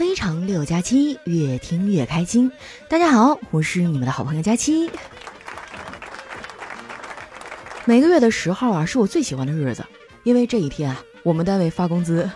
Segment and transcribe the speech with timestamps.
[0.00, 2.50] 非常六加七，越听越开心。
[2.88, 4.90] 大家好，我是你们的好朋友佳期。
[7.84, 9.84] 每个月的十号啊，是我最喜欢的日子，
[10.22, 12.30] 因为这一天啊，我们单位发工资。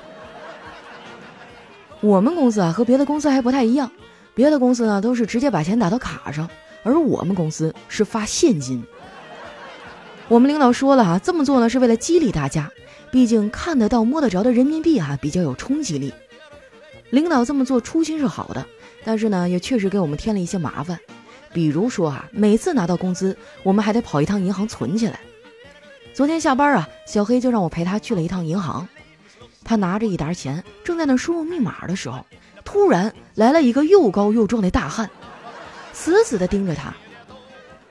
[2.03, 3.91] 我们公司啊和别的公司还不太一样，
[4.35, 6.46] 别的公司呢都是直接把钱打到卡上，
[6.83, 8.85] 而我们公司是发现金。
[10.29, 12.71] 我们领导说了哈，这么做呢是为了激励大家，
[13.11, 16.12] 毕竟看得到摸得着的人民币啊比较有冲击力。
[17.14, 18.66] 领导这么做初心是好的，
[19.04, 20.98] 但是呢也确实给我们添了一些麻烦，
[21.52, 25.20] 比如说啊，每次拿到工资，我们还得跑一趟银行存起来。
[26.12, 28.88] 昨天下班啊，小黑就让我陪他去了一趟银行。
[29.62, 32.27] 他拿着一沓钱，正在那输入密码的时候，
[32.64, 35.09] 突然来了一个又高又壮的大汉，
[35.92, 36.92] 死死地盯着他。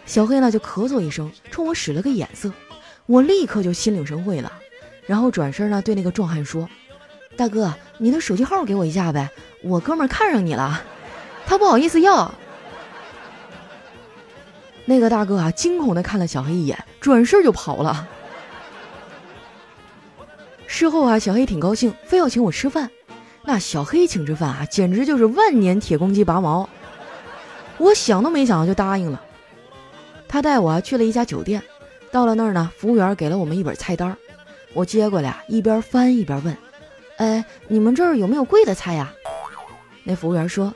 [0.05, 2.51] 小黑呢就咳嗽一声，冲我使了个眼色，
[3.05, 4.51] 我立刻就心领神会了，
[5.07, 6.69] 然后转身呢对那个壮汉说
[7.35, 9.29] ：“大哥，你的手机号给我一下呗，
[9.61, 10.83] 我哥们看上你了，
[11.45, 12.29] 他不好意思要。”
[14.83, 18.05] 那个大哥啊惊恐的看了小黑一眼，转身就跑了。
[20.67, 22.91] 事后啊，小黑挺高兴，非要请我吃饭。
[23.43, 26.67] 那小黑请吃饭啊，简直就是万年铁公鸡拔毛。
[27.77, 29.21] 我想都没想就答应了。
[30.27, 31.63] 他带我啊去了一家酒店，
[32.11, 34.17] 到了那儿呢，服务员给了我们一本菜单，
[34.73, 36.57] 我接过来一边翻一边问
[37.17, 39.13] ：“哎，你们这儿有没有贵的菜呀？”
[40.03, 40.73] 那服务员说：“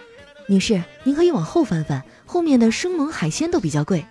[0.47, 4.05] 女士，您可以往后翻翻，后面的生猛海鲜都比较贵。”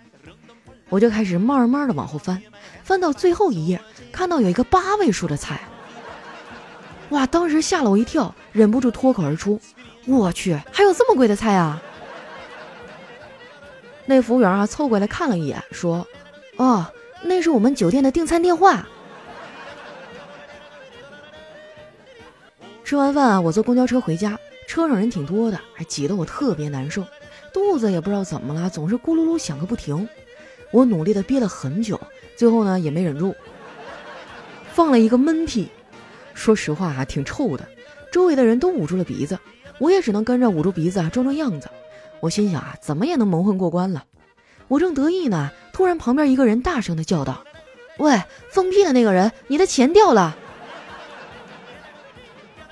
[0.89, 2.41] 我就开始慢慢的往后翻，
[2.85, 3.81] 翻到最后一页，
[4.13, 5.61] 看到有一个八位数的菜。
[7.11, 7.27] 哇！
[7.27, 9.61] 当时吓了我一跳，忍不住脱口而出
[10.07, 11.83] ：“我去，还有这么贵的菜啊！”
[14.07, 16.07] 那服务员啊凑过来看了一眼，说
[16.59, 16.87] ：“哦，
[17.23, 18.87] 那是我们酒店的订餐电话。”
[22.87, 27.05] 吃完饭啊，我坐公交车回家，车上人挺多的，还挤得我特别难受，
[27.53, 30.09] 肚子也不知道怎么了，总是咕噜噜响个不停。
[30.71, 32.01] 我努力的憋了很久，
[32.37, 33.35] 最后呢也没忍住，
[34.73, 35.69] 放了一个闷屁。
[36.33, 37.67] 说实话啊，挺臭的，
[38.13, 39.37] 周围的人都捂住了鼻子，
[39.81, 41.69] 我也只能跟着捂住鼻子啊，装装样子。
[42.21, 44.05] 我心想啊，怎么也能蒙混过关了。
[44.69, 47.43] 我正得意呢，突然旁边一个人大声的叫道
[47.99, 50.37] ：“喂，放屁的那个人，你的钱掉了！”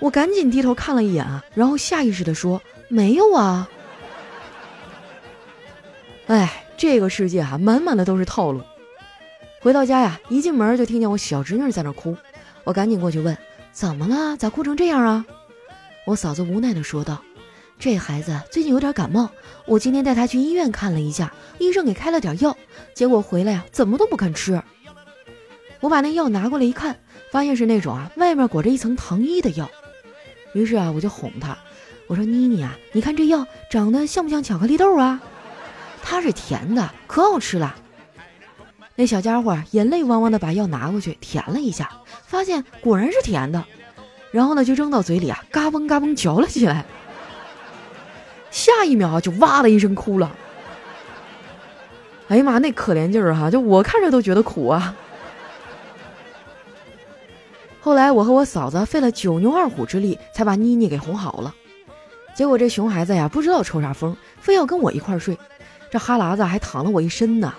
[0.05, 3.67] 我赶紧低头看了一眼啊，然后下意识的说：“没有啊。”
[6.29, 8.61] 哎，这个世界啊，满满的都是套路。
[9.63, 12.15] 回到家呀，一进门就听见我小侄女在那哭，
[12.65, 13.35] 我赶紧过去问。
[13.73, 14.37] 怎么了？
[14.37, 15.25] 咋哭成这样啊？
[16.05, 17.23] 我嫂子无奈地说道
[17.81, 19.31] ：“这孩子最近有点感冒，
[19.65, 22.55] 我今天带他去医院看了一下，医生给开了点药，
[22.93, 24.63] 结果回来呀，怎么都不肯吃。
[25.81, 26.95] 我把那药拿过来一看，
[27.33, 29.67] 发现是那种啊，外面裹着一层糖衣的药。
[30.55, 31.59] 于是啊，我就哄他，
[32.07, 35.21] 我说：‘妮妮啊，你看这药长得像不像巧克力豆啊？
[36.03, 37.75] 它是甜的，可好吃了。’
[38.97, 41.91] 那小家伙眼泪汪汪的把药拿过去舔了一下。”
[42.27, 43.65] 发现果然是甜的，
[44.33, 46.85] 然后呢就扔到嘴里啊，嘎嘣嘎嘣嚼了起来。
[48.51, 50.35] 下一秒就哇的一声哭了。
[52.29, 54.95] 哎呀妈，那可怜劲儿哈，就我看着都觉得苦啊。
[57.85, 61.55] 后来我和我嫂子费了九牛二虎之力，才把妮妮给哄好了。
[62.35, 65.37] 结果这熊孩子呀，不知道抽啥风，非要跟我一块儿睡，
[65.91, 67.53] 这哈喇子还淌了我一身呢。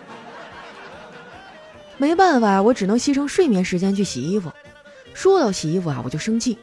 [1.97, 4.51] 没办法呀，我只能牺牲睡眠时间去洗衣服。
[5.13, 6.57] 说到洗衣服啊，我就生气，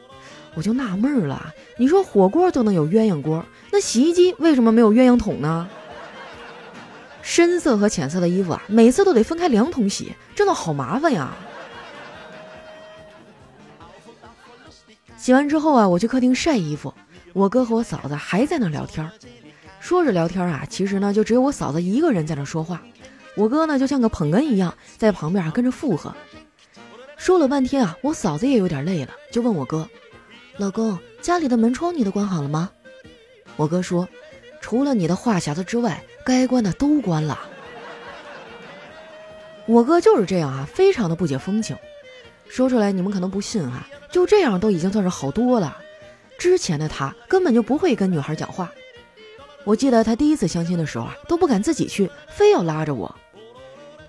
[0.55, 1.53] 我就纳闷了。
[1.77, 5.69] 你说火锅都能有鸳鸯锅，那洗衣机为什么没有鸳鸯桶呢？
[7.21, 11.31] 深色和浅色的衣服啊，每次都得分开两桶洗，真的好麻烦呀。
[15.23, 16.93] 洗完之后啊，我去客厅晒衣服，
[17.31, 19.09] 我哥和我嫂子还在那聊天。
[19.79, 22.81] 说着聊天啊，其实呢，就只有我嫂子一个人在那说话，
[23.37, 26.13] 我哥呢就像个捧哏一样，在旁边啊跟着附和。
[27.15, 29.87] 说了半天啊，我嫂子也有点累了，就问我哥
[30.59, 32.69] ：“老公，家里的门窗你都关好了吗？”
[33.55, 34.05] 我哥说
[34.59, 37.39] ：“除了你的话匣子之外，该关的都关了。
[39.67, 41.77] ”我哥就是这样啊，非常的不解风情。
[42.53, 45.75] 说出来你们可能不信啊，就这样都已经算是好多了。
[46.37, 48.71] 之前的他根本就不会跟女孩讲话。
[49.63, 53.15] 我记得他第一次相亲的时候啊，都不敢自己去，非要拉着我。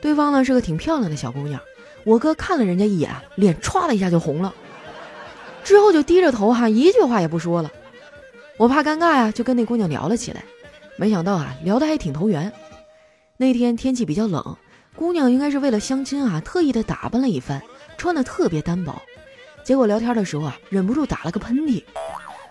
[0.02, 1.58] 对方呢是个挺漂亮的小姑娘。
[2.04, 4.54] 我哥看了人家一眼，脸歘的一下就红了，
[5.64, 7.72] 之后就低着头哈，一句话也不说了。
[8.58, 10.44] 我怕尴尬呀，就跟那姑娘聊了起来。
[10.98, 12.52] 没想到啊，聊得还挺投缘。
[13.38, 14.54] 那天天气比较冷，
[14.94, 17.62] 姑娘应该是为了相亲啊，特意的打扮了一番，
[17.96, 19.00] 穿的特别单薄。
[19.64, 21.82] 结果聊天的时候啊，忍不住打了个喷嚏。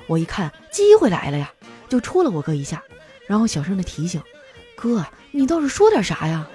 [0.07, 1.51] 我一看机会来了呀，
[1.87, 2.81] 就戳了我哥一下，
[3.27, 4.21] 然后小声的提醒
[4.75, 6.47] ：“哥，你倒是说点啥呀？”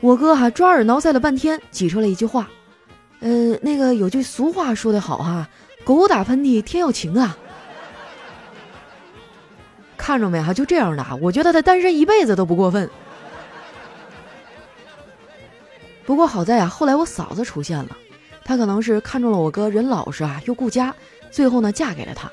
[0.00, 2.48] 我哥哈抓耳挠腮了半天，挤出了一句话
[3.20, 5.48] ：“呃，那个有句俗话说得好哈，
[5.84, 7.36] 狗打喷嚏天要晴啊。”
[9.96, 12.88] 看着没哈，就这样的，我觉得他单身一辈子都不过分。
[16.06, 17.96] 不过好在啊，后来我嫂子出现了，
[18.44, 20.94] 她可能是看中了我哥人老实啊，又顾家，
[21.32, 22.30] 最后呢嫁给了他。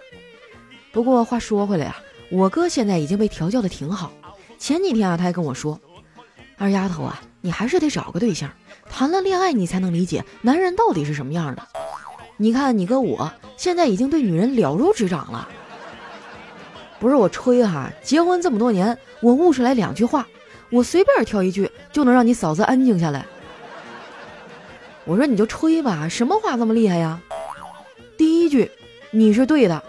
[0.91, 1.97] 不过话说回来啊，
[2.29, 4.13] 我哥现在已经被调教的挺好。
[4.59, 5.79] 前几天啊，他还跟我说
[6.55, 8.47] ：“二丫头啊，你还是得找个对象，
[8.87, 11.67] 谈了恋爱你才能理解男人到底是什么样的。
[12.37, 15.47] 你看你哥我现在已经对女人了如指掌了。
[16.99, 20.27] 不是我吹哈，结婚这么多年，我悟出来两句话，
[20.69, 23.25] 我随便挑一句就能让你嫂子安静下来。”
[25.05, 27.19] 我说你就吹吧，什么话这么厉害呀？
[28.17, 28.71] 第一句，
[29.11, 29.83] 你是对的。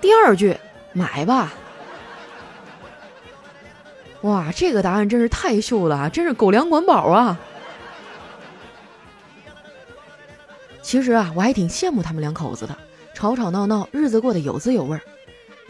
[0.00, 0.56] 第二句，
[0.92, 1.52] 买吧。
[4.22, 7.38] 哇，这个答案真是太秀了，真是狗粮管饱啊！
[10.80, 12.76] 其实啊，我还挺羡慕他们两口子的，
[13.14, 15.02] 吵吵闹闹，日子过得有滋有味儿。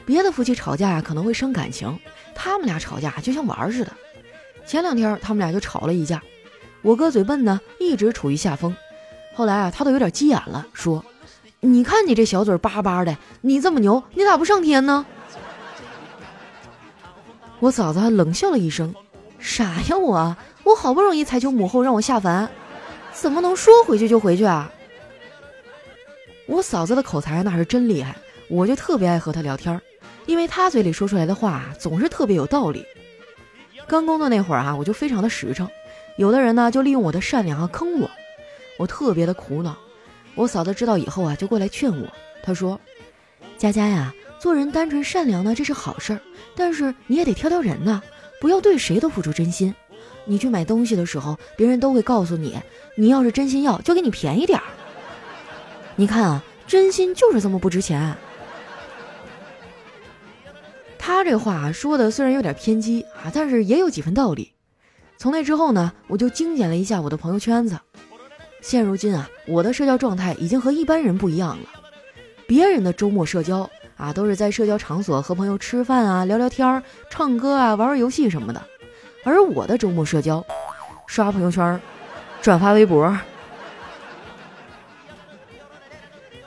[0.04, 1.98] 别的夫妻吵架呀，可能会伤感情，
[2.34, 3.92] 他们俩吵架就像玩似的。
[4.66, 6.22] 前两天他们俩就吵了一架。
[6.82, 8.76] 我哥嘴笨呢，一直处于下风。
[9.34, 11.04] 后来啊，他都有点急眼了，说
[11.60, 15.06] ：“你看你这小嘴巴巴的，你这么牛，你咋不上天呢？”
[17.60, 18.94] 我嫂子冷笑了一声
[19.38, 22.50] ：“傻呀，我我好不容易才求母后让我下凡，
[23.12, 24.70] 怎么能说回去就回去啊？”
[26.46, 28.16] 我嫂子的口才那是真厉害，
[28.48, 29.80] 我就特别爱和她聊天，
[30.26, 32.84] 因为她嘴里说出来的话总是特别有道理。
[33.86, 35.68] 刚工作那会儿啊，我就非常的实诚。
[36.16, 38.10] 有的人呢，就利用我的善良啊坑我，
[38.78, 39.76] 我特别的苦恼。
[40.34, 42.12] 我嫂子知道以后啊，就过来劝我。
[42.42, 42.78] 她说
[43.58, 46.20] ：“佳佳呀，做人单纯善良呢，这是好事儿，
[46.54, 48.02] 但是你也得挑挑人呐，
[48.40, 49.74] 不要对谁都付出真心。
[50.24, 52.58] 你去买东西的时候，别人都会告诉你，
[52.96, 54.64] 你要是真心要，就给你便宜点儿。
[55.96, 58.14] 你看啊，真心就是这么不值钱。”
[60.98, 64.52] 他这话说的虽然有点偏激啊，但是也有几分道理。
[65.22, 67.78] 从那之后呢，我就精简了一下我的朋友圈子。
[68.60, 71.68] 现如今啊，我的社交状态已经和一般人不一样了。
[72.44, 78.60] 别人的周末社交啊，都是在社交场所和朋友吃饭啊、聊聊天、唱歌啊、玩玩游戏什么的。
[79.22, 80.44] 而我的周末社交，
[81.06, 81.80] 刷朋友圈、
[82.40, 83.16] 转发微博。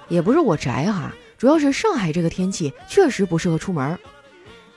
[0.10, 3.98] 也不是我宅哈，主要是上海这个天气确实不适合出门。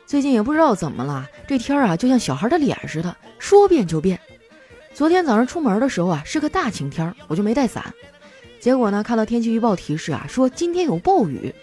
[0.08, 4.18] 最近也不知道怎么了，这天儿啊就像小孩的脸似的，说变就变。
[4.94, 7.92] 昨天早上出门的时候啊是个大晴天，我就没带伞。
[8.58, 11.54] 结果呢看到天气预报提示啊说今天有暴雨。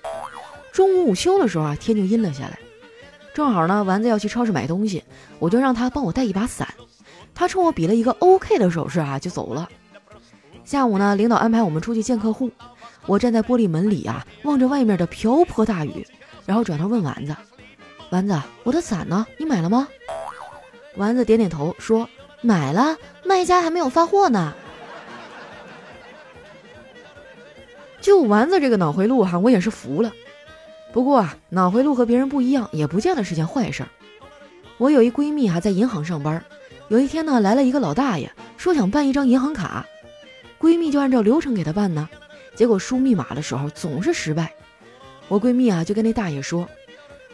[0.71, 2.59] 中午午休的时候啊天就阴了下来。
[3.33, 5.03] 正好呢丸子要去超市买东西，
[5.39, 6.71] 我就让他帮我带一把伞。
[7.33, 9.67] 他冲我比了一个 OK 的手势啊就走了。
[10.63, 12.51] 下午呢领导安排我们出去见客户，
[13.07, 16.05] 我站在玻璃门里啊望着外面的瓢泼大雨，
[16.45, 17.35] 然后转头问丸子。
[18.11, 19.25] 丸子，我的伞呢？
[19.37, 19.87] 你买了吗？
[20.95, 22.07] 丸子点点头，说
[22.41, 24.53] ：“买了，卖家还没有发货呢。”
[27.99, 30.13] 就丸子这个脑回路哈，我也是服了。
[30.93, 33.83] 不过啊，脑回路和别人不一样，也不见得是件坏事。
[34.77, 36.43] 我有一闺蜜哈，在银行上班。
[36.87, 39.85] 有一天呢，来了一个老大爷，说想办一张银行卡，
[40.59, 42.07] 闺蜜就按照流程给他办呢。
[42.55, 44.53] 结果输密码的时候总是失败。
[45.27, 46.69] 我闺蜜啊，就跟那大爷说。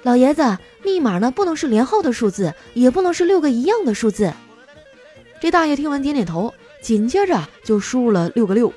[0.03, 4.33] 老爷子，密码呢不能是连号的数字，也不能是六个一样的数字。
[5.39, 8.73] 这大爷听完点点头，紧接着就输入了六个六。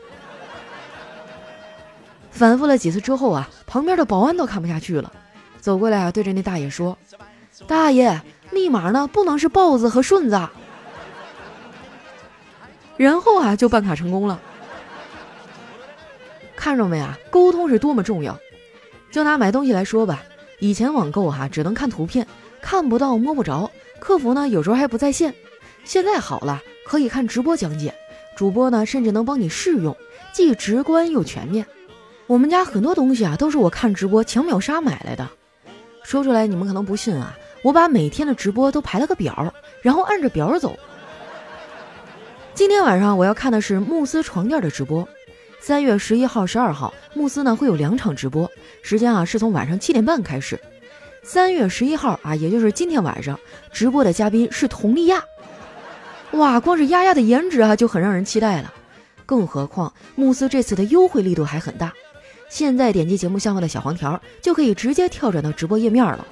[2.30, 5.12] 反复了几次之后啊，旁边的保安都看不下去了，
[5.60, 6.98] 走过来啊，对着那大爷说
[7.66, 10.36] ：“大爷，密码呢不能是豹子和顺子。
[12.98, 14.40] ”然后啊，就办卡成功了。
[16.54, 18.38] 看着没啊，沟通是多么重要。
[19.10, 20.22] 就拿买东西来说吧。
[20.58, 22.26] 以前网购哈只能看图片，
[22.60, 25.34] 看不到摸不着，客服呢有时候还不在线。
[25.84, 27.94] 现在好了，可以看直播讲解，
[28.36, 29.96] 主播呢甚至能帮你试用，
[30.32, 31.66] 既直观又全面。
[32.26, 35.28] 我们家很多东西啊都是我看直播抢秒杀买来的。
[36.02, 40.78] 说出来你们可能不信啊，我把每天的直播都排了个表，然后按着表走。
[42.54, 45.06] 今天晚上我要看的是慕斯床垫的直播。
[45.66, 48.52] 三月十一号、十二号，慕斯呢会有两场直播，
[48.82, 50.60] 时间啊是从晚上七点半开始。
[51.22, 53.40] 三月十一号啊，也就是今天晚上，
[53.72, 55.24] 直播的嘉宾是佟丽娅。
[56.32, 58.74] 哇，光是丫丫的颜值啊就很让人期待了，
[59.24, 61.90] 更何况慕斯这次的优惠力度还很大。
[62.50, 66.26] 现在点击节目下方的小黄条，就可以直接跳转到直播页面了。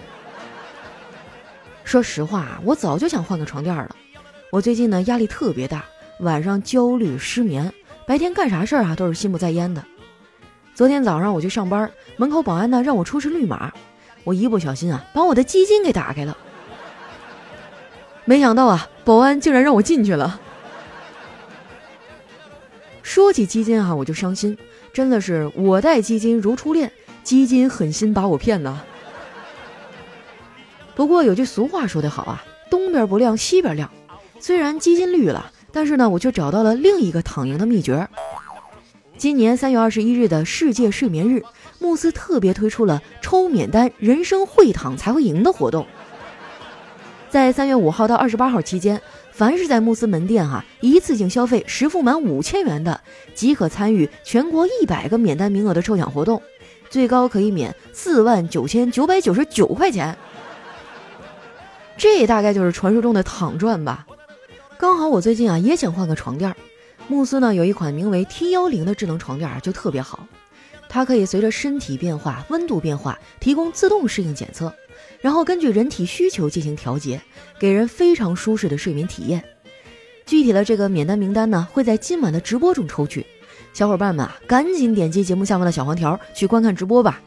[1.84, 3.96] 说实话，我早就想换个床垫了。
[4.50, 5.86] 我最近呢压力特别大，
[6.20, 7.72] 晚上焦虑失眠，
[8.06, 9.84] 白天干啥事儿啊都是心不在焉的。
[10.74, 13.72] 昨天早上我去上班，门口保安呢让我出示绿码，
[14.24, 16.36] 我一不小心啊把我的基金给打开了。
[18.24, 20.40] 没想到啊，保安竟然让我进去了。
[23.02, 24.56] 说起基金啊，我就伤心。
[24.92, 26.90] 真的是我待基金如初恋，
[27.22, 28.82] 基金狠心把我骗呐。
[30.94, 33.90] 不过有句俗话说得好啊，东边不亮西边亮。
[34.40, 38.06] 虽然基金绿了，但是呢，我却找到了另一个躺赢的秘诀。
[39.16, 41.42] 今年三月二十一日的世界睡眠日，
[41.78, 45.86] 慕斯特别推出了抽免单“人生会躺才会赢”的活动。
[47.30, 49.00] 在三月五号到二十八号期间。
[49.34, 53.00] 凡是在慕斯门店哈一次性消费实付满五千元的，
[53.34, 56.42] 即可参与全国一百个免单名额的抽奖活动，
[56.90, 60.14] 最高可以免四万九千九百九十九块钱。
[61.96, 64.06] 这大概就是传说中的躺赚吧。
[64.82, 66.52] 刚好我最近啊也想换个床垫，
[67.06, 70.26] 慕斯呢有一款名为 T 幺零的智能床垫就特别好，
[70.88, 74.74] 它可以随着身体变化、温度变化提供自动适应检测。
[75.20, 77.22] 然后根据人体需求进行调节，
[77.60, 79.44] 给人非常舒适的睡眠体验。
[80.26, 83.24] 具体的这个免单名单呢，会在今晚的直播中抽取。
[83.72, 87.22] 小伙伴们啊，赶紧点击节目下方的小黄条去观看直播吧。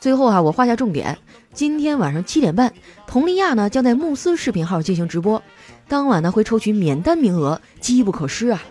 [0.00, 1.18] 最后啊，我画下重点：
[1.52, 2.72] 今天晚上七点半，
[3.06, 5.42] 佟丽娅呢将在慕斯视频号进行直播，
[5.88, 8.62] 当晚呢会抽取免单名额，机不可失啊！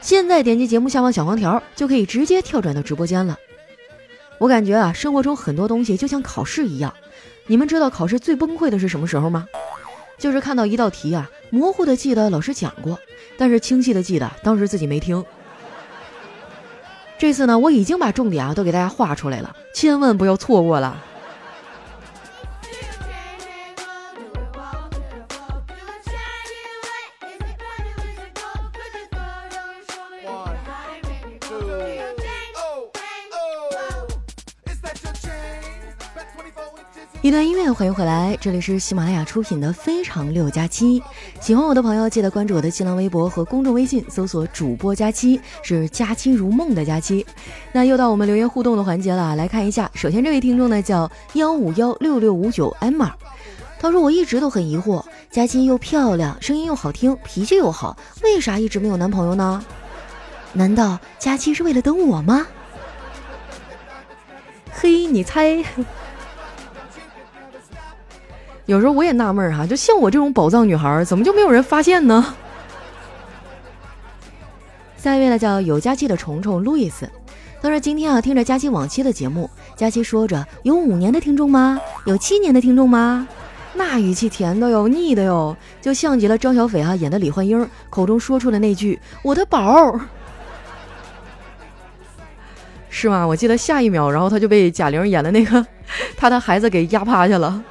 [0.00, 3.36] 现在点击节目下方小黄条，就可以直接跳转到直播间了。
[4.38, 6.92] 我感觉啊，生活中很多东西就像考试一样。
[7.46, 9.46] 你们知道考试最崩溃的是什么时候吗？
[10.16, 12.98] 就是看到一道题啊，模糊的记得老师讲过，
[13.36, 15.22] 但是清晰的记得当时自己没听。
[17.24, 21.02] 这次呢，我已经把重点啊都给大家画出来了，千万不要错过了。
[37.24, 41.00] 一段音乐，欢迎回来，这里是喜马拉雅出品的《非常六加七》。
[41.40, 47.24] 喜欢我的朋友，记得关注我的新浪微博和公众微信，搜索“主播佳期”，是“佳期如梦”的佳期。
[47.72, 49.90] 那又到我们留言互动的环节了，来看一下。
[49.94, 53.10] 首先，这位听众呢叫幺五幺六六五九 M 二，
[53.78, 59.64] 他说：“我一直都很疑惑，佳期又漂亮，声音又好听，脾气又好，为啥一直没有男朋友呢？
[60.52, 62.46] 难道佳期是为了等我吗？”
[64.70, 65.64] 嘿，你猜？
[68.66, 72.34] 有时候我也纳闷儿哈，就像我这种宝藏女孩，怎么就没有人发现呢？
[74.96, 77.06] 下一位呢，叫有佳期的虫虫路易斯，
[77.60, 81.78] 他说今天啊，听着佳期往期的节目，佳期说着有五年的听众吗？
[82.06, 83.28] 有七年的听众吗？
[83.74, 90.00] 那语气甜的哟，腻的哟，就像极了张小斐啊演的李焕英口中说出的那句“我的宝儿”，
[92.88, 93.26] 是吗？
[93.26, 95.66] 我记得下一秒，然后他就被贾玲演的那个
[96.16, 97.62] 他的孩子给压趴下了。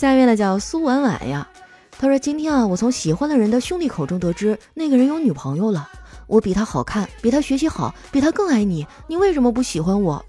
[0.00, 1.46] 下面呢叫苏婉婉呀，
[1.90, 5.86] 他说今天啊，我从喜欢的人的兄弟口中得知，那个人有女朋友了。
[6.26, 10.24] 我比他好看，比他学习好，比他更爱你，你为什么不喜欢我？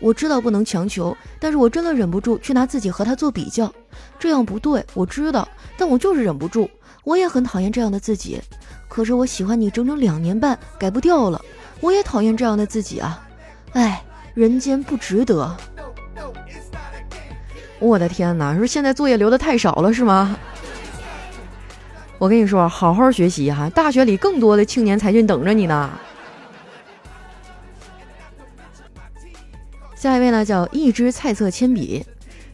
[0.00, 3.70] 我知道不能强求，但是我真的忍不住去拿自己和他做比较，
[4.18, 5.46] 这样不对，我知道，
[5.76, 6.66] 但我就是忍不住。
[7.04, 8.40] 我也很讨厌这样的自己，
[8.88, 11.38] 可是我喜欢你整整两年半，改不掉了。
[11.80, 13.22] 我也讨厌这样的自己啊，
[13.74, 15.54] 哎，人间不值得。
[17.80, 18.54] 我的天哪！
[18.56, 20.36] 说现在作业留的太少了是吗？
[22.18, 25.90] 我跟你说，好好学习哈，大学里更多的青年才俊等着你呢。
[29.96, 32.04] 下一位呢，叫一支菜色铅笔，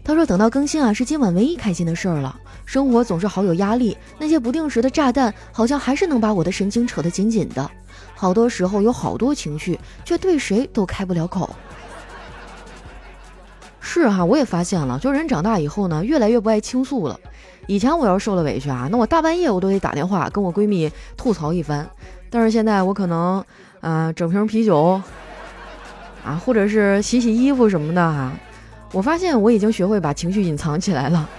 [0.05, 2.39] 他说等到更新啊，是今晚唯一开心的事儿了。
[2.65, 7.69] 生活总是好有压力，那些不定时的炸弹，好像还是能把我的神经扯得紧紧的。
[8.15, 11.51] 好多时候有好多情绪，却对谁都开不了口。
[13.89, 17.19] 是哈，我也发现了，就人长大以后呢，越来越不爱倾诉了。
[17.69, 21.89] 以前我要是受了委屈啊，那我大半夜我都得打电话跟我闺蜜吐槽一番。
[22.29, 23.43] 但是现在我可能，
[23.81, 25.01] 啊，整瓶啤酒，
[26.25, 28.33] 啊，或者是洗洗衣服什么的哈。
[28.91, 31.31] 我发现我已经学会把情绪隐藏起来了。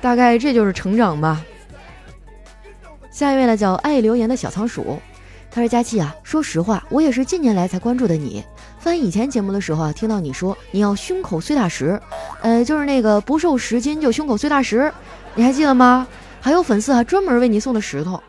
[0.00, 1.40] 大概这就是成长吧。
[3.12, 5.00] 下一位呢，叫爱留言的小仓鼠，
[5.48, 8.44] 他说：“佳期啊，说实话，我也是近年来才关注的你。”
[8.80, 12.00] 翻以前节目的时候啊，听到你说你要胸口碎大石，
[12.40, 14.90] 呃，就是那个不瘦十斤就胸口碎大石，
[15.34, 16.08] 你还记得吗？
[16.40, 18.22] 还有粉丝还专门为你送的石头，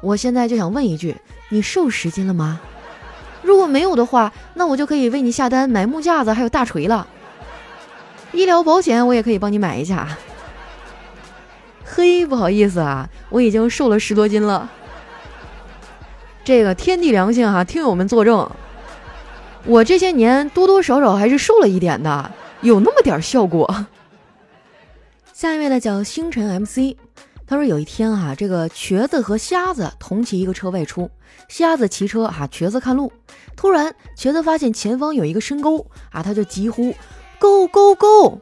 [0.00, 1.16] 我现在就想问一句，
[1.48, 2.60] 你瘦十斤了吗？
[3.42, 7.04] 如果没有的话，那我就可以为你下单买木架子还有大锤了。
[8.30, 10.16] 医疗保险我也可以帮你买一下。
[11.84, 14.70] 嘿，不好意思啊，我已经瘦了十多斤了。
[16.44, 18.48] 这个天地良心哈，听友们作证，
[19.66, 22.30] 我这些年多多少少还是瘦了一点的，
[22.60, 23.86] 有那么点效果。
[25.32, 26.96] 下一位呢叫星辰 MC，
[27.46, 31.10] 他说有一天哈，这个瘸子和瞎子同骑一个车外出，
[31.48, 33.12] 瞎子骑车哈，瘸子看路。
[33.56, 36.94] 突然，瘸子发现前方有一个深沟啊，他就急呼
[37.40, 38.38] ：“Go go go！”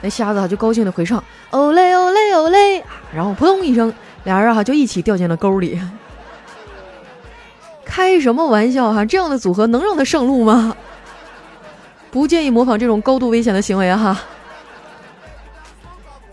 [0.00, 3.92] 那瞎子啊就高兴的回唱：“哦嘞哦嘞哦嘞！”然后扑通一声，
[4.24, 5.80] 俩人哈就一起掉进了沟里。
[7.92, 9.04] 开什么玩笑哈！
[9.04, 10.74] 这样的组合能让他上路吗？
[12.10, 14.18] 不建议模仿这种高度危险的行为哈。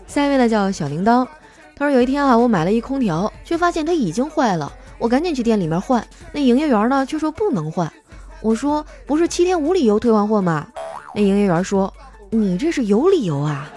[0.06, 1.28] 下一位呢叫小铃铛，
[1.76, 6.02] 他说有一天啊，我买了一空调，却发现它已经坏了，我赶紧去店里面换，
[6.32, 7.92] 那营业员呢却说不能换。
[8.40, 10.66] 我说不是七天无理由退换货吗？
[11.14, 11.92] 那营业员说
[12.30, 13.70] 你这是有理由啊！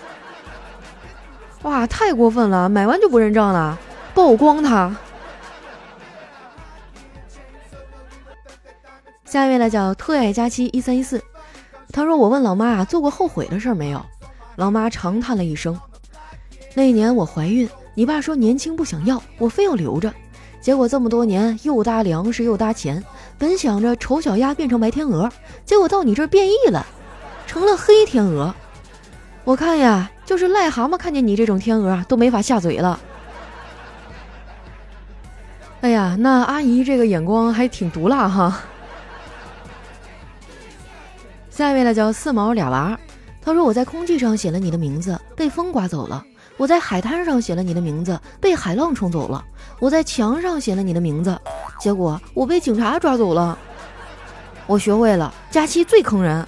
[1.63, 3.77] 哇，太过分了，买完就不认账了，
[4.13, 4.95] 曝光他。
[9.33, 11.19] 下一位呢叫特爱佳期一三一四，
[11.91, 14.05] 他说我问老妈啊做过后悔的事没有？
[14.57, 15.75] 老妈长叹了一声，
[16.75, 20.13] 那一年我怀孕，你爸说年轻不想要，我非要留着，
[20.61, 23.03] 结果这么多年又搭粮食又搭钱。
[23.39, 25.27] 本想着丑小鸭变成白天鹅，
[25.65, 26.85] 结果到你这儿变异了，
[27.47, 28.53] 成了黑天鹅。
[29.45, 32.99] 我看呀，就是癞蛤蟆看见你这种天鹅啊，都没法下嘴了。
[35.81, 38.59] 哎呀，那阿姨这个眼光还挺毒辣哈。
[41.53, 42.97] 下一位呢，叫四毛俩娃，
[43.39, 46.19] 他说我在空气上写了你的名字，被风刮走了；
[46.57, 49.39] 我在海滩上写了你的名字，被海浪冲走了；
[49.79, 51.39] 我在墙上写了你的名字。
[51.79, 53.55] 结果我被警察抓走了。
[54.65, 56.43] 我学会了，佳期最坑人。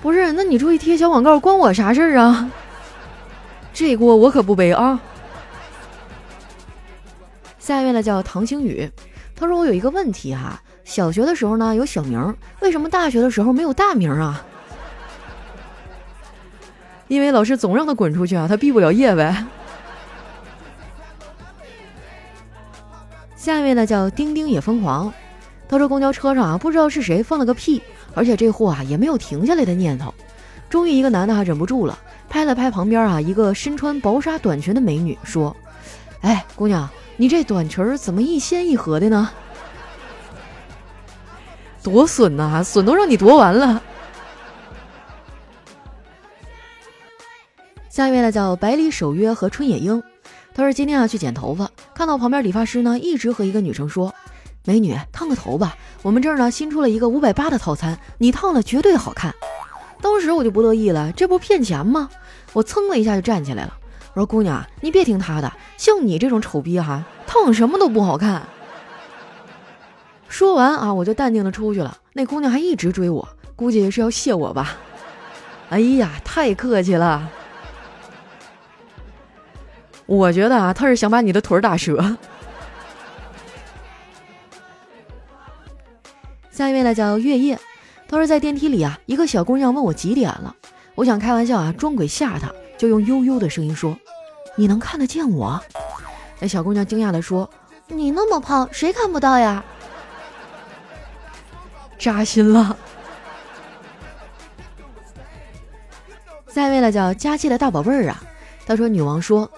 [0.00, 2.50] 不是，那你出去贴小广告关我啥事儿啊？
[3.74, 4.98] 这锅我可不背啊。
[7.58, 8.90] 下一位呢叫唐星宇，
[9.34, 14.40] 他说我有一个问题哈，小学的时候呢有小名，为什么大学的时候没有大名啊？
[17.08, 19.44] 因为老师总让他滚出去啊，他毕不了业呗。
[23.34, 25.12] 下一位呢叫丁丁也疯狂，
[25.68, 27.82] 他说公交车上啊不知道是谁放了个屁，
[28.14, 30.14] 而且这货啊也没有停下来的念头。
[30.70, 35.54] 终于一个男的啊忍不住了，拍了拍旁边啊一个身穿薄纱短裙的美女，说
[36.22, 39.28] ：“哎，姑娘，你这短裙怎么一掀一合的呢？
[41.86, 43.80] 多损呐，损都让你夺完了。”
[47.88, 50.02] 下一位呢叫百里守约和春野樱。
[50.52, 54.12] 他说今天啊去剪头发，看到旁边理发师呢一直和一个女生说
[54.66, 59.32] ：“美女烫个头吧，我们这儿呢新出了一个五百八的套餐，你烫了绝对好看。”
[60.02, 62.10] 当时我就不乐意了，这不骗钱吗？
[62.52, 63.72] 我噌的一下就站起来了，
[64.14, 68.42] 我说：“姑娘，你别听他的，像你这种丑逼哈，烫什么都不好看。”
[70.28, 71.96] 说完啊，我就淡定的出去了。
[72.12, 74.76] 那姑娘还一直追我，估计是要谢我吧。
[75.70, 77.28] 哎呀，太客气了。
[80.06, 82.16] 我觉得啊，他是想把你的腿打折。
[86.50, 87.58] 下一位呢叫月夜，
[88.08, 90.54] 他说在电梯里啊，一个小姑娘问我几点了，
[90.94, 93.98] 我想开玩笑啊，装鬼吓她，就用悠悠的声音说
[94.56, 95.60] ：“你能看得见我？”
[96.40, 97.50] 那小姑娘惊讶的说
[97.88, 99.64] ：“你那么胖，谁看不到呀？”
[101.98, 102.76] 扎心了。
[106.48, 108.22] 下一位呢叫佳期的大宝贝儿啊，
[108.66, 109.50] 他说女王说。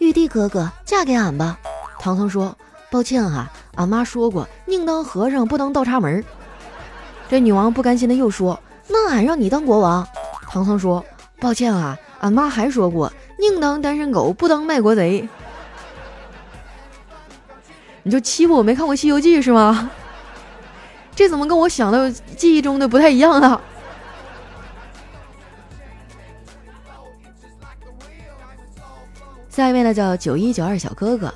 [0.00, 1.58] 玉帝哥哥，嫁给俺吧。
[1.98, 2.54] 唐僧说
[2.90, 6.22] ：“抱歉啊，俺妈说过，宁当和尚不当倒插门。”
[7.30, 10.06] 这女王不甘心的又说：“那俺让你当国王。”
[10.50, 11.02] 唐僧说
[11.40, 15.26] ：“抱歉啊，俺妈还说过，宁当单身狗，不当卖国贼。”
[18.02, 19.90] 你就欺负我没看过《西游记》是吗？
[21.16, 23.60] 这怎么跟我想的、记忆中的不太一样啊？
[29.48, 31.32] 下一位呢叫九一九二小哥哥，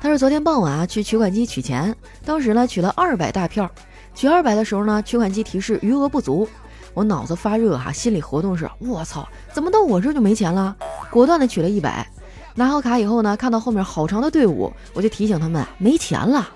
[0.00, 1.92] 他是昨天傍晚啊去取款机取钱，
[2.24, 3.68] 当时呢取了二百大票，
[4.14, 6.48] 取二百的时候呢取款机提示余额不足，
[6.94, 10.76] 我脑子发热哈，心理活动是我操，怎么到我这就没钱了？
[11.10, 12.06] 果断的取了一百，
[12.54, 16.48] 拿好卡以后呢，看到后面好长的队伍，我就提醒他们没钱了，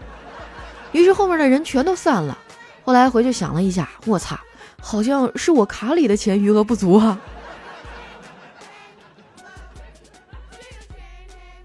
[0.92, 2.38] 于是后面的人全都散了。
[2.82, 4.40] 后来回去想了一下，我擦，
[4.80, 7.20] 好像是我卡里的钱余额不足啊。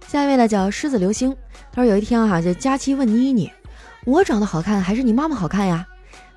[0.07, 1.35] 下一位呢叫狮子流星，
[1.71, 3.51] 他说有一天哈，这佳期问妮妮
[4.05, 5.85] ：“我长得好看还是你妈妈好看呀？”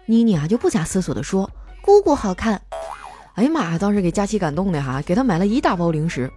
[0.07, 1.49] 妮妮啊就不假思索地说
[1.83, 2.61] ：“姑姑好看。”
[3.35, 6.33] 哎呀妈呀，当时给佳期感动的哈，给他买了一大包零食。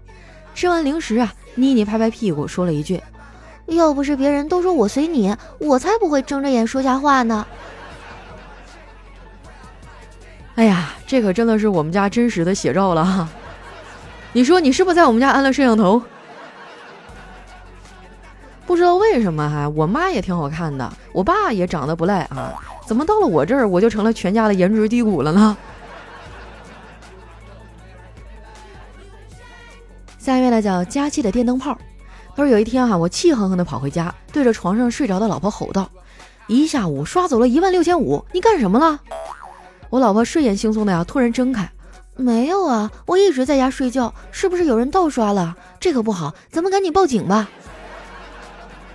[0.53, 3.01] 吃完零食啊，妮妮拍拍屁股说了一句
[3.67, 7.47] ：“要不是别人都说我随你，我才不会睁着眼说瞎话呢。”
[10.61, 13.27] 哎呀，这可真的是我们家真实的写照了哈！
[14.31, 15.99] 你说你是不是在我们家安了摄像头？
[18.67, 22.53] 不知道为什么哈，我妈也挺好看的，我爸也长得不赖啊，
[22.85, 25.57] 怎么到了我这儿，我就成了全家的颜值低谷了呢？
[30.19, 31.75] 下一位呢叫佳期的电灯泡，
[32.35, 35.89] 他说有一天哈，我气哼哼的跑回家，对着床上睡着的老婆吼道
[36.45, 38.99] ：“一下午刷走了一万六千五，你干什么了？”
[39.91, 41.69] 我老婆睡眼惺忪的呀，突然睁开，
[42.15, 45.53] 没有啊，我一直在家睡觉，是不是有人盗刷了？
[45.81, 47.49] 这可不好，咱们赶紧报警吧。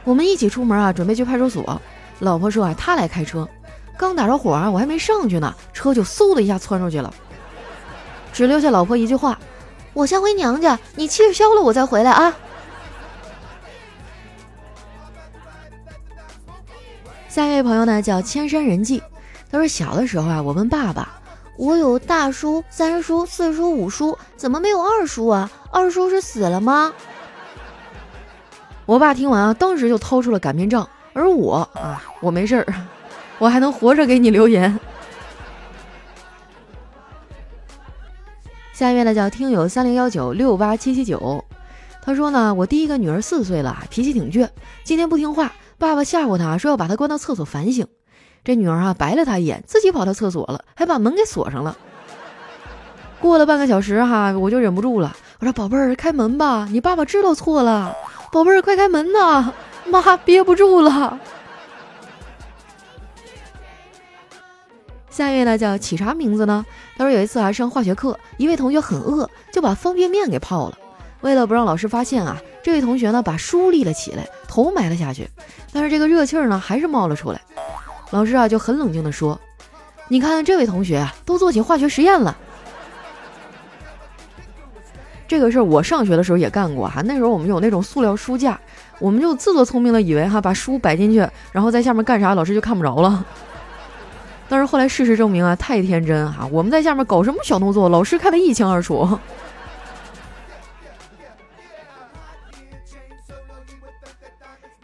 [0.04, 1.80] 我们一起出门啊，准备去派出所。
[2.20, 3.46] 老婆说啊，她来开车，
[3.98, 7.12] 刚打着火啊，我还没上去呢，车就嗖的一下窜出去了，
[8.32, 9.38] 只留下老婆一句话：
[9.92, 12.34] 我先回娘家，你气消了我再回来啊。
[17.28, 19.02] 下一位朋友呢，叫千山人迹。
[19.50, 21.08] 他说：“小的时候啊，我问爸爸，
[21.56, 25.50] 我有大叔、三叔、四叔、五叔，怎么没有二叔啊？
[25.70, 26.92] 二叔是死了吗？”
[28.86, 32.66] 我爸听完啊，当时就掏出了擀面杖，而我啊，我没事儿，
[33.38, 34.78] 我还能活着给你留言。
[38.72, 41.44] 下面呢叫听友三零幺九六八七七九，
[42.02, 44.48] 他说呢，我第一个女儿四岁了，脾气挺倔，
[44.84, 47.86] 今天不听话，爸爸吓唬她说要把她关到厕所反省。
[48.46, 51.76] 这女儿啊，白了他一眼，自己跑到厕所了，还把门给锁上了。
[53.20, 57.92] 过了半个小时哈，我就忍不住了，我说：“宝贝儿，开门吧，你爸爸知道错了。”
[58.30, 59.52] 宝贝儿，快开门呐，
[59.86, 61.18] 妈憋不住了。
[65.10, 66.64] 下一位呢，叫起啥名字呢？
[66.96, 70.78] 他说有一次啊，上化学课，一位同学很饿，就把方便面给泡了。
[71.22, 75.28] 为了不让老师发现啊，这位同学呢，把书立了起来，头埋了下去，
[75.72, 77.40] 但是这个热气儿呢，还是冒了出来。
[78.10, 79.38] 老师啊，就很冷静的说
[80.08, 82.36] ：“你看这位同学啊，都做起化学实验了。
[85.28, 87.02] 这个事儿我上学的时候也干过哈。
[87.02, 88.58] 那时候我们有那种塑料书架，
[89.00, 93.26] 我们就自作聪明的以为哈，把书摆进去，然后在下面干啥，老师就看不着了。
[94.48, 99.18] 但是后来事实证明啊，太天真哈，我们在下面搞什么小动作，老师看得一清二楚。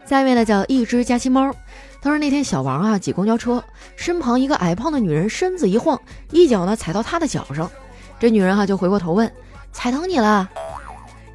[0.05, 1.49] 下一位呢，叫一只假期猫。”
[2.03, 3.63] 他说：“那天小王啊挤公交车，
[3.95, 5.97] 身旁一个矮胖的女人身子一晃，
[6.31, 7.71] 一脚呢踩到他的脚上。
[8.19, 9.31] 这女人哈就回过头问：
[9.71, 10.49] 踩疼你了？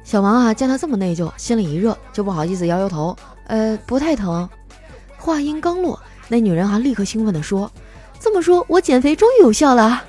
[0.03, 4.47] 小王啊见他这么内疚，心里一热，就不好意思摇摇头：呃，不太疼。
[5.17, 7.71] 话音刚落，那女人哈立刻兴奋地说：
[8.19, 10.03] 这么说，我减肥终于有效了。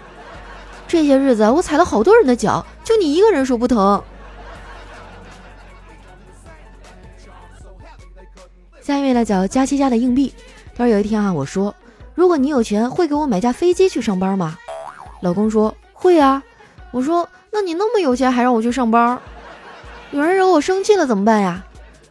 [0.87, 4.03] 这些日子我踩了好多人的脚，就你一个人说不疼。”
[8.91, 10.35] 下一位呢叫佳期家的硬币。
[10.75, 11.73] 他说有一天啊，我说
[12.17, 14.59] 如果你有钱，会给我买架飞机去上班吗？
[15.23, 16.43] 老公说会啊。
[16.91, 19.17] 我说那你那么有钱，还让我去上班？
[20.11, 21.65] 有人惹我生气了怎么办呀？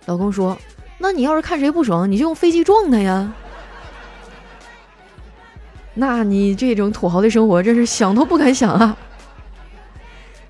[0.06, 0.58] 老公说
[0.98, 3.34] 那你要是看谁不爽，你就用飞机撞他呀。
[5.96, 8.98] 那你这种土豪的生活真是想都不敢想啊。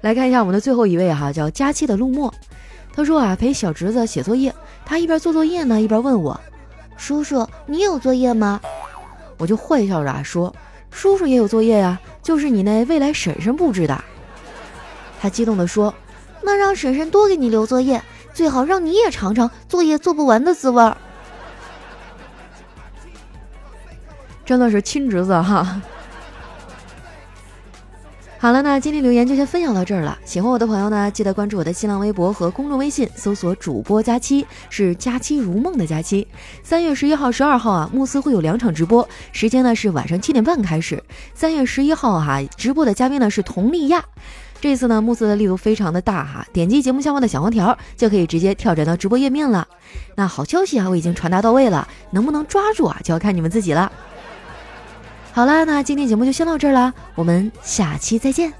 [0.02, 2.32] 来看一下我们的最后一位哈，叫佳期的陆墨。
[3.00, 4.54] 他说啊，陪小侄子写作业。
[4.84, 6.38] 他一边做作业呢，一边问我
[6.98, 8.60] ：“叔叔，你有作业吗？”
[9.40, 10.54] 我就坏笑着啊说
[10.92, 14.04] ：“叔叔也有作业呀，就是你那未来婶婶布置的。”
[15.22, 15.96] 他激动地说
[16.44, 20.98] ：“那让婶婶多给你留作业，最好让你也尝尝作业做不完的滋味儿。
[24.44, 25.82] ”真的是亲侄子哈。
[28.41, 30.17] 好了，那今天留言就先分享到这儿了。
[30.23, 36.25] 喜欢我的朋友呢，记得关注我的新浪微博和公众微信，搜索主播佳期，是佳期如梦的佳期。
[36.63, 41.04] 三月十一号、十二号啊，慕斯会有两场直播，时间呢是晚上七点半开始。
[41.34, 44.02] 三月十一号哈，直播的嘉宾呢是佟丽娅。
[44.62, 49.67] 这次呢，慕斯的力度非常的大哈，点击节目下方的小黄条就可以直接跳转到直播页面了。
[50.15, 53.91] 那好消息啊，我已经传达到位了，能不能抓住啊，就要看你们自己了。
[55.32, 58.52] 好啦，那今天节目就先到这儿啦，我们下期再见。